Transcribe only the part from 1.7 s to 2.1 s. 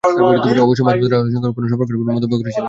সম্পর্ক নেই